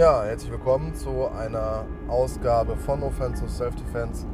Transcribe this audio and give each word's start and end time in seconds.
Ja, 0.00 0.22
herzlich 0.24 0.50
willkommen 0.50 0.94
zu 0.94 1.28
einer 1.38 1.84
Ausgabe 2.08 2.74
von 2.74 3.02
Offensive 3.02 3.50
Self-Defense. 3.50 4.26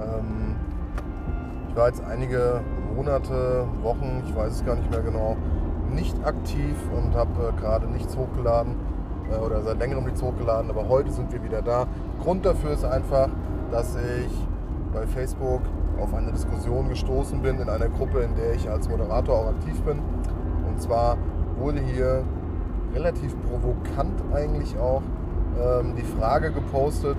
Ähm, 0.00 0.56
ich 1.68 1.76
war 1.76 1.88
jetzt 1.88 2.02
einige 2.02 2.62
Monate, 2.96 3.68
Wochen, 3.82 4.22
ich 4.26 4.34
weiß 4.34 4.50
es 4.50 4.64
gar 4.64 4.76
nicht 4.76 4.90
mehr 4.90 5.02
genau, 5.02 5.36
nicht 5.90 6.16
aktiv 6.24 6.74
und 6.96 7.14
habe 7.14 7.48
äh, 7.48 7.60
gerade 7.60 7.86
nichts 7.88 8.16
hochgeladen 8.16 8.76
äh, 9.30 9.36
oder 9.36 9.60
seit 9.60 9.78
längerem 9.78 10.04
nichts 10.04 10.22
hochgeladen, 10.22 10.70
aber 10.70 10.88
heute 10.88 11.12
sind 11.12 11.30
wir 11.30 11.44
wieder 11.44 11.60
da. 11.60 11.86
Grund 12.22 12.46
dafür 12.46 12.70
ist 12.70 12.86
einfach, 12.86 13.28
dass 13.70 13.96
ich 13.96 14.32
bei 14.94 15.06
Facebook 15.06 15.60
auf 16.00 16.14
eine 16.14 16.32
Diskussion 16.32 16.88
gestoßen 16.88 17.42
bin 17.42 17.58
in 17.58 17.68
einer 17.68 17.90
Gruppe, 17.90 18.20
in 18.20 18.36
der 18.36 18.54
ich 18.54 18.70
als 18.70 18.88
Moderator 18.88 19.36
auch 19.40 19.48
aktiv 19.48 19.82
bin. 19.82 19.98
Und 20.66 20.80
zwar 20.80 21.18
wurde 21.58 21.80
hier 21.80 22.24
relativ 22.94 23.34
provokant 23.42 24.20
eigentlich 24.34 24.78
auch 24.78 25.02
ähm, 25.60 25.94
die 25.96 26.02
Frage 26.02 26.50
gepostet, 26.50 27.16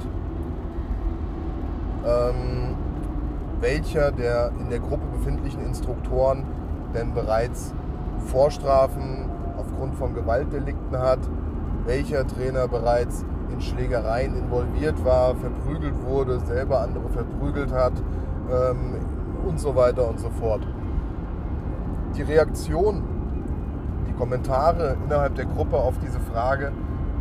ähm, 2.05 2.75
welcher 3.59 4.11
der 4.11 4.51
in 4.59 4.69
der 4.69 4.79
Gruppe 4.79 5.05
befindlichen 5.17 5.63
Instruktoren 5.65 6.43
denn 6.93 7.13
bereits 7.13 7.73
Vorstrafen 8.25 9.29
aufgrund 9.57 9.95
von 9.95 10.13
Gewaltdelikten 10.13 10.97
hat, 10.97 11.19
welcher 11.85 12.27
Trainer 12.27 12.67
bereits 12.67 13.25
in 13.51 13.61
Schlägereien 13.61 14.35
involviert 14.35 15.03
war, 15.05 15.35
verprügelt 15.35 15.95
wurde, 16.05 16.39
selber 16.39 16.81
andere 16.81 17.09
verprügelt 17.09 17.71
hat 17.71 17.93
ähm, 18.51 18.95
und 19.47 19.59
so 19.59 19.75
weiter 19.75 20.07
und 20.07 20.19
so 20.19 20.29
fort. 20.29 20.65
Die 22.15 22.21
Reaktion 22.23 23.03
Kommentare 24.11 24.97
innerhalb 25.05 25.35
der 25.35 25.45
Gruppe 25.45 25.77
auf 25.77 25.95
diese 25.99 26.19
Frage 26.19 26.71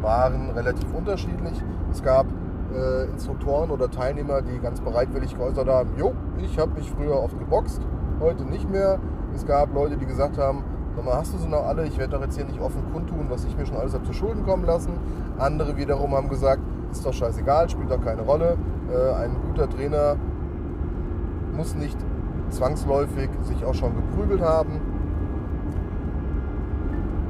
waren 0.00 0.50
relativ 0.50 0.92
unterschiedlich. 0.94 1.62
Es 1.90 2.02
gab 2.02 2.26
äh, 2.74 3.04
Instruktoren 3.04 3.70
oder 3.70 3.90
Teilnehmer, 3.90 4.42
die 4.42 4.58
ganz 4.60 4.80
bereitwillig 4.80 5.36
geäußert 5.36 5.68
haben, 5.68 5.90
jo, 5.96 6.14
ich 6.38 6.58
habe 6.58 6.72
mich 6.72 6.90
früher 6.90 7.22
oft 7.22 7.38
geboxt, 7.38 7.80
heute 8.20 8.44
nicht 8.44 8.68
mehr. 8.70 8.98
Es 9.34 9.46
gab 9.46 9.74
Leute, 9.74 9.96
die 9.96 10.06
gesagt 10.06 10.38
haben, 10.38 10.64
sag 10.96 11.04
mal, 11.04 11.16
hast 11.16 11.34
du 11.34 11.38
sie 11.38 11.48
noch 11.48 11.66
alle? 11.66 11.86
Ich 11.86 11.98
werde 11.98 12.16
doch 12.16 12.22
jetzt 12.22 12.36
hier 12.36 12.44
nicht 12.44 12.60
offen 12.60 12.82
kundtun, 12.92 13.26
was 13.28 13.44
ich 13.44 13.56
mir 13.56 13.66
schon 13.66 13.76
alles 13.76 13.94
habe 13.94 14.04
zu 14.04 14.12
Schulden 14.12 14.44
kommen 14.44 14.64
lassen. 14.64 14.92
Andere 15.38 15.76
wiederum 15.76 16.14
haben 16.14 16.28
gesagt, 16.28 16.62
ist 16.90 17.04
doch 17.04 17.12
scheißegal, 17.12 17.68
spielt 17.68 17.90
doch 17.90 18.02
keine 18.02 18.22
Rolle. 18.22 18.56
Äh, 18.92 19.14
ein 19.14 19.36
guter 19.46 19.68
Trainer 19.68 20.16
muss 21.56 21.74
nicht 21.74 21.98
zwangsläufig 22.50 23.30
sich 23.42 23.64
auch 23.64 23.74
schon 23.74 23.94
geprügelt 23.94 24.42
haben 24.42 24.80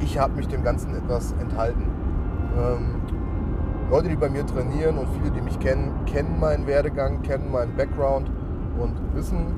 ich 0.01 0.19
habe 0.19 0.35
mich 0.35 0.49
dem 0.49 0.63
Ganzen 0.63 0.95
etwas 0.95 1.33
enthalten. 1.41 1.85
Ähm, 2.57 3.01
Leute, 3.91 4.09
die 4.09 4.17
bei 4.17 4.29
mir 4.29 4.47
trainieren 4.47 4.99
und 4.99 5.09
viele, 5.09 5.31
die 5.31 5.41
mich 5.41 5.59
kennen, 5.59 5.91
kennen 6.07 6.39
meinen 6.39 6.67
Werdegang, 6.67 7.23
kennen 7.23 7.51
meinen 7.51 7.77
Background 7.77 8.31
und 8.79 8.95
wissen, 9.15 9.55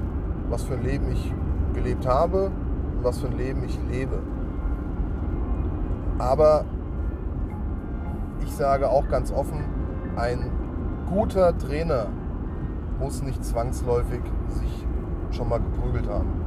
was 0.48 0.65
für 0.65 0.75
ein 0.75 0.83
Leben 0.83 1.11
ich 1.13 1.33
gelebt 1.75 2.07
habe 2.07 2.47
und 2.97 3.05
was 3.05 3.19
für 3.19 3.29
ein 3.29 3.37
Leben 3.37 3.63
ich 3.65 3.79
lebe. 3.91 4.19
Aber 6.19 6.65
ich 8.43 8.53
sage 8.53 8.89
auch 8.89 9.09
ganz 9.09 9.33
offen, 9.33 9.65
ein 10.17 10.51
guter 11.09 11.57
Trainer 11.59 12.07
muss 13.01 13.23
nicht 13.23 13.45
zwangsläufig 13.45 14.23
sich 14.48 14.87
schon 15.31 15.48
mal 15.48 15.61
geprügelt 15.61 16.09
haben. 16.09 16.42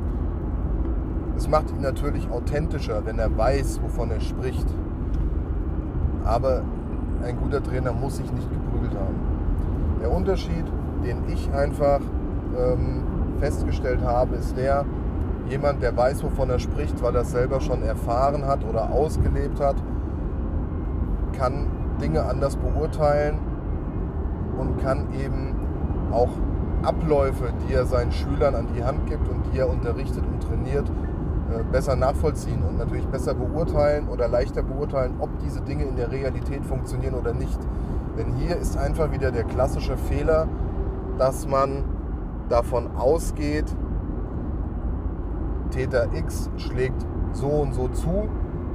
Es 1.38 1.50
macht 1.50 1.70
ihn 1.72 1.82
natürlich 1.82 2.30
authentischer, 2.32 3.06
wenn 3.06 3.20
er 3.20 3.36
weiß, 3.36 3.82
wovon 3.84 4.12
er 4.12 4.22
spricht. 4.22 4.68
Aber 6.24 6.62
ein 7.24 7.38
guter 7.38 7.62
Trainer 7.62 7.92
muss 7.92 8.18
sich 8.18 8.32
nicht 8.32 8.50
geprügelt 8.50 8.96
haben. 8.96 9.16
Der 10.02 10.12
Unterschied, 10.12 10.66
den 11.04 11.18
ich 11.28 11.52
einfach 11.52 12.00
ähm, 12.58 13.04
festgestellt 13.40 14.02
habe, 14.02 14.36
ist 14.36 14.56
der, 14.58 14.86
jemand, 15.50 15.82
der 15.82 15.96
weiß, 15.96 16.24
wovon 16.24 16.50
er 16.50 16.60
spricht, 16.60 17.02
weil 17.04 17.16
er 17.16 17.22
es 17.22 17.32
selber 17.32 17.60
schon 17.60 17.84
erfahren 17.84 18.46
hat 18.46 18.64
oder 18.64 18.92
ausgelebt 18.92 19.60
hat, 19.60 19.76
kann 21.34 21.68
Dinge 22.02 22.24
anders 22.24 22.56
beurteilen 22.56 23.40
und 24.58 24.82
kann 24.82 25.08
eben 25.14 25.54
auch 26.12 26.30
Abläufe, 26.84 27.52
die 27.68 27.74
er 27.74 27.86
seinen 27.86 28.12
Schülern 28.12 28.56
an 28.56 28.68
die 28.76 28.84
Hand 28.84 29.08
gibt 29.08 29.28
und 29.28 29.44
die 29.52 29.60
er 29.60 29.70
unterrichtet 29.70 30.24
und 30.26 30.42
trainiert, 30.42 30.90
besser 31.64 31.96
nachvollziehen 31.96 32.62
und 32.64 32.78
natürlich 32.78 33.06
besser 33.08 33.34
beurteilen 33.34 34.08
oder 34.08 34.28
leichter 34.28 34.64
beurteilen, 34.64 35.16
ob 35.20 35.30
diese 35.40 35.62
Dinge 35.62 35.84
in 35.84 35.96
der 35.96 36.12
Realität 36.12 36.66
funktionieren 36.66 37.16
oder 37.16 37.34
nicht. 37.34 37.60
Denn 38.18 38.34
hier 38.38 38.58
ist 38.58 38.78
einfach 38.78 39.12
wieder 39.12 39.32
der 39.32 39.44
klassische 39.44 39.98
Fehler, 39.98 40.48
dass 41.18 41.48
man 41.48 41.84
davon 42.50 42.96
ausgeht, 42.98 43.66
Täter 45.72 46.08
X 46.14 46.50
schlägt 46.58 47.06
so 47.34 47.48
und 47.48 47.74
so 47.74 47.88
zu 47.90 48.30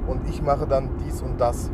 und 0.07 0.27
ich 0.29 0.41
mache 0.41 0.67
dann 0.67 0.89
dies 1.05 1.21
und 1.21 1.39
das. 1.39 1.71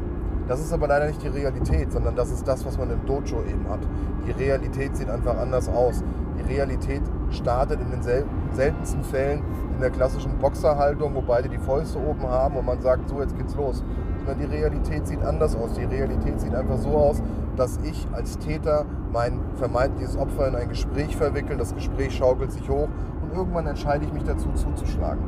Das 0.48 0.62
ist 0.62 0.72
aber 0.72 0.88
leider 0.88 1.08
nicht 1.08 1.22
die 1.22 1.28
Realität, 1.28 1.92
sondern 1.92 2.16
das 2.16 2.32
ist 2.32 2.48
das, 2.48 2.66
was 2.66 2.78
man 2.78 2.90
im 2.90 3.06
Dojo 3.06 3.44
eben 3.44 3.68
hat. 3.70 3.80
Die 4.26 4.32
Realität 4.32 4.96
sieht 4.96 5.10
einfach 5.10 5.38
anders 5.38 5.68
aus. 5.68 6.04
Realität 6.48 7.02
startet 7.30 7.80
in 7.82 7.92
den 7.92 8.02
sel 8.02 8.26
seltensten 8.54 9.04
Fällen 9.04 9.44
in 9.76 9.82
der 9.82 9.92
klassischen 9.92 10.38
Boxerhaltung, 10.40 11.14
wo 11.14 11.22
beide 11.22 11.50
die 11.50 11.58
Fäuste 11.58 12.00
oben 12.00 12.24
haben 12.24 12.56
und 12.56 12.66
man 12.66 12.82
sagt, 12.82 13.10
so 13.10 13.22
jetzt 13.22 13.38
geht's 13.38 13.56
los. 13.56 13.84
Sondern 14.18 14.40
die 14.40 14.56
Realität 14.56 15.08
sieht 15.08 15.24
anders 15.24 15.56
aus. 15.56 15.74
Die 15.74 15.84
Realität 15.84 16.40
sieht 16.40 16.56
einfach 16.56 16.78
so 16.78 16.90
aus, 16.90 17.22
dass 17.56 17.80
ich 17.84 18.08
als 18.14 18.38
Täter 18.40 18.86
mein 19.14 19.40
vermeintliches 19.56 20.18
Opfer 20.18 20.48
in 20.48 20.56
ein 20.56 20.70
Gespräch 20.70 21.16
verwickel. 21.16 21.58
Das 21.58 21.76
Gespräch 21.76 22.16
schaukelt 22.16 22.52
sich 22.52 22.68
hoch 22.70 22.90
und 23.22 23.34
irgendwann 23.36 23.68
entscheide 23.68 24.06
ich 24.06 24.14
mich 24.14 24.24
dazu 24.24 24.50
zuzuschlagen. 24.54 25.22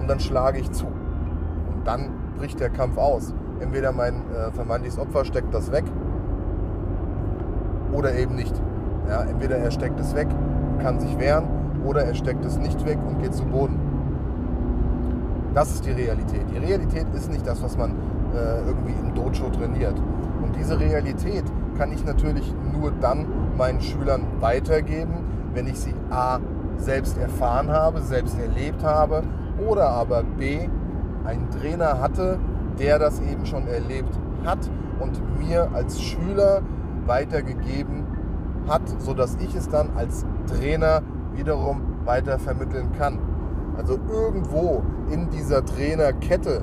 Und 0.00 0.08
dann 0.08 0.20
schlage 0.20 0.58
ich 0.58 0.70
zu. 0.72 0.86
Und 0.86 1.86
dann 1.86 2.10
bricht 2.38 2.60
der 2.60 2.70
Kampf 2.70 2.96
aus. 2.96 3.34
Entweder 3.60 3.92
mein 3.92 4.14
äh, 4.32 4.50
vermeintliches 4.52 4.98
Opfer 4.98 5.24
steckt 5.26 5.52
das 5.52 5.70
weg 5.70 5.84
oder 7.92 8.14
eben 8.14 8.34
nicht. 8.34 8.54
Ja, 9.08 9.22
entweder 9.22 9.56
er 9.56 9.70
steckt 9.70 9.98
es 10.00 10.14
weg 10.14 10.28
kann 10.82 11.00
sich 11.00 11.18
wehren 11.18 11.44
oder 11.84 12.04
er 12.04 12.14
steckt 12.14 12.44
es 12.44 12.58
nicht 12.58 12.84
weg 12.84 12.98
und 13.06 13.22
geht 13.22 13.34
zu 13.34 13.44
Boden. 13.44 13.78
Das 15.54 15.72
ist 15.74 15.84
die 15.84 15.90
Realität. 15.90 16.42
Die 16.52 16.58
Realität 16.58 17.06
ist 17.14 17.30
nicht 17.30 17.46
das, 17.46 17.62
was 17.62 17.76
man 17.76 17.90
äh, 17.90 18.58
irgendwie 18.66 18.94
im 19.00 19.14
Dojo 19.14 19.50
trainiert. 19.50 19.98
Und 20.42 20.54
diese 20.56 20.78
Realität 20.78 21.44
kann 21.76 21.92
ich 21.92 22.04
natürlich 22.04 22.52
nur 22.72 22.92
dann 23.00 23.26
meinen 23.56 23.80
Schülern 23.80 24.22
weitergeben, 24.40 25.14
wenn 25.54 25.66
ich 25.66 25.80
sie 25.80 25.94
a 26.10 26.38
selbst 26.76 27.18
erfahren 27.18 27.70
habe, 27.70 28.00
selbst 28.00 28.38
erlebt 28.38 28.82
habe 28.84 29.22
oder 29.68 29.90
aber 29.90 30.22
b 30.22 30.68
einen 31.24 31.50
Trainer 31.50 32.00
hatte, 32.00 32.38
der 32.78 32.98
das 32.98 33.20
eben 33.20 33.44
schon 33.44 33.66
erlebt 33.66 34.18
hat 34.44 34.58
und 35.00 35.20
mir 35.38 35.68
als 35.74 36.00
Schüler 36.00 36.62
weitergegeben 37.06 38.04
hat, 38.68 38.82
sodass 38.98 39.36
ich 39.40 39.54
es 39.54 39.68
dann 39.68 39.90
als 39.96 40.24
Trainer 40.46 41.02
wiederum 41.34 41.82
weiter 42.04 42.38
vermitteln 42.38 42.92
kann. 42.92 43.18
Also 43.76 43.98
irgendwo 44.10 44.82
in 45.10 45.30
dieser 45.30 45.64
Trainerkette 45.64 46.62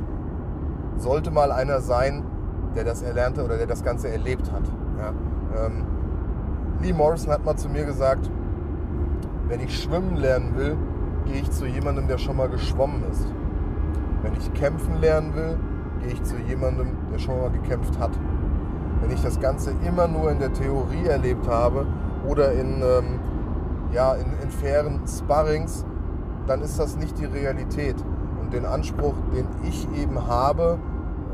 sollte 0.98 1.32
mal 1.32 1.52
einer 1.52 1.82
sein, 1.82 2.24
der 2.76 2.84
das 2.84 3.02
erlernte 3.02 3.44
oder 3.44 3.58
der 3.58 3.68
das 3.68 3.84
Ganze 3.84 4.10
erlebt 4.10 4.52
hat. 4.52 4.64
Ja, 4.98 5.14
ähm, 5.66 5.84
Lee 6.82 6.94
Morrison 6.94 7.32
hat 7.32 7.44
mal 7.44 7.56
zu 7.56 7.70
mir 7.70 7.86
gesagt, 7.86 8.30
wenn 9.48 9.62
ich 9.62 9.82
schwimmen 9.82 10.18
lernen 10.18 10.56
will, 10.56 10.78
gehe 11.26 11.42
ich 11.42 11.50
zu 11.52 11.66
jemandem, 11.66 12.08
der 12.08 12.18
schon 12.18 12.38
mal 12.38 12.50
geschwommen 12.50 13.04
ist. 13.12 13.26
Wenn 14.22 14.34
ich 14.34 14.54
kämpfen 14.54 15.00
lernen 15.00 15.36
will, 15.36 15.58
gehe 16.02 16.14
ich 16.14 16.24
zu 16.24 16.36
jemandem, 16.48 16.90
der 17.12 17.20
schon 17.20 17.40
mal 17.40 17.50
gekämpft 17.50 17.98
hat. 18.00 18.12
Wenn 19.02 19.12
ich 19.12 19.22
das 19.22 19.40
Ganze 19.40 19.72
immer 19.86 20.08
nur 20.08 20.32
in 20.32 20.40
der 20.40 20.54
Theorie 20.54 21.06
erlebt 21.08 21.48
habe 21.48 21.86
oder 22.28 22.52
in, 22.52 22.82
ähm, 22.82 23.20
ja, 23.94 24.14
in, 24.14 24.26
in 24.42 24.50
fairen 24.50 25.02
Sparrings, 25.08 25.86
dann 26.48 26.62
ist 26.62 26.80
das 26.80 26.98
nicht 26.98 27.18
die 27.20 27.26
Realität. 27.26 27.96
Und 28.42 28.54
den 28.54 28.66
Anspruch, 28.66 29.14
den 29.36 29.46
ich 29.64 29.88
eben 29.98 30.28
habe 30.28 30.80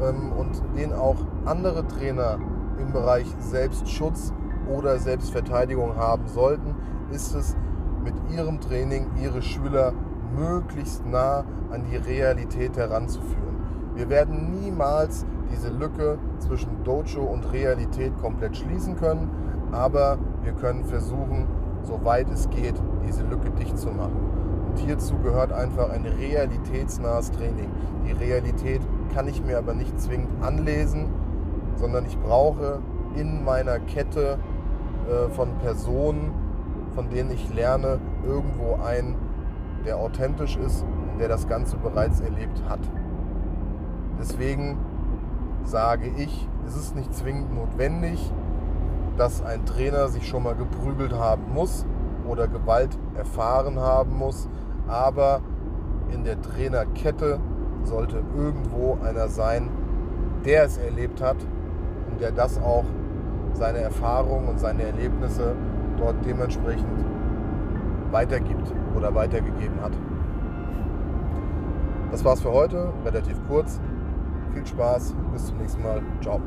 ähm, 0.02 0.32
und 0.34 0.62
den 0.78 0.94
auch 0.94 1.18
andere 1.46 1.88
Trainer 1.88 2.38
im 2.80 2.92
Bereich 2.92 3.28
Selbstschutz 3.40 4.34
oder 4.68 4.98
Selbstverteidigung 4.98 5.96
haben 5.96 6.28
sollten, 6.28 6.76
ist 7.12 7.36
es, 7.36 7.56
mit 8.04 8.16
ihrem 8.36 8.60
Training 8.60 9.08
ihre 9.22 9.42
Schüler 9.42 9.94
möglichst 10.36 11.06
nah 11.06 11.46
an 11.72 11.84
die 11.90 11.96
Realität 11.96 12.76
heranzuführen. 12.76 13.56
Wir 13.96 14.10
werden 14.10 14.60
niemals 14.60 15.26
diese 15.52 15.70
Lücke 15.70 16.18
zwischen 16.44 16.84
Dojo 16.84 17.24
und 17.24 17.52
Realität 17.52 18.14
komplett 18.22 18.58
schließen 18.58 18.96
können, 18.96 19.30
aber 19.72 20.18
wir 20.44 20.54
können 20.54 20.84
versuchen, 20.84 21.48
soweit 21.84 22.30
es 22.30 22.50
geht, 22.50 22.76
diese 23.06 23.24
Lücke 23.24 23.50
dicht 23.52 23.78
zu 23.78 23.90
machen. 23.90 24.18
Und 24.70 24.80
hierzu 24.80 25.18
gehört 25.20 25.52
einfach 25.52 25.90
ein 25.90 26.06
realitätsnahes 26.06 27.32
Training. 27.32 27.70
Die 28.08 28.12
Realität 28.12 28.82
kann 29.14 29.28
ich 29.28 29.44
mir 29.44 29.58
aber 29.58 29.74
nicht 29.74 30.00
zwingend 30.00 30.32
anlesen, 30.42 31.10
sondern 31.76 32.06
ich 32.06 32.18
brauche 32.20 32.80
in 33.16 33.44
meiner 33.44 33.80
Kette 33.80 34.38
äh, 35.10 35.30
von 35.30 35.50
Personen, 35.60 36.32
von 36.96 37.10
denen 37.10 37.32
ich 37.32 37.54
lerne, 37.54 38.00
irgendwo 38.26 38.80
ein, 38.84 39.16
der 39.86 39.98
authentisch 39.98 40.58
ist, 40.58 40.86
der 41.20 41.28
das 41.28 41.48
Ganze 41.48 41.78
bereits 41.78 42.20
erlebt 42.22 42.62
hat. 42.68 42.80
Deswegen 44.20 44.78
sage 45.64 46.08
ich, 46.18 46.48
es 46.68 46.76
ist 46.76 46.96
nicht 46.96 47.14
zwingend 47.14 47.54
notwendig, 47.54 48.32
dass 49.18 49.44
ein 49.44 49.66
Trainer 49.66 50.08
sich 50.08 50.28
schon 50.28 50.44
mal 50.44 50.56
geprügelt 50.56 51.14
haben 51.14 51.54
muss 51.54 51.86
oder 52.28 52.48
Gewalt 52.48 52.98
erfahren 53.16 53.80
haben 53.80 54.18
muss, 54.18 54.48
aber 54.88 55.42
in 56.12 56.24
der 56.24 56.42
Trainerkette 56.42 57.40
sollte 57.84 58.24
irgendwo 58.36 58.98
einer 59.04 59.28
sein, 59.28 59.70
der 60.46 60.64
es 60.66 60.78
erlebt 60.78 61.22
hat 61.22 61.38
und 62.10 62.22
der 62.22 62.32
das 62.32 62.62
auch 62.62 62.86
seine 63.54 63.80
Erfahrungen 63.80 64.48
und 64.48 64.60
seine 64.60 64.84
Erlebnisse 64.84 65.56
dort 65.98 66.16
dementsprechend 66.26 67.06
weitergibt 68.12 68.74
oder 68.96 69.14
weitergegeben 69.14 69.82
hat. 69.82 69.94
Das 72.12 72.24
war's 72.24 72.42
für 72.42 72.52
heute, 72.52 72.94
relativ 73.06 73.40
kurz. 73.48 73.80
Viel 74.54 74.68
Spaß, 74.68 75.16
bis 75.34 75.48
zum 75.48 75.58
nächsten 75.58 75.82
Mal. 75.82 76.02
Ciao. 76.22 76.40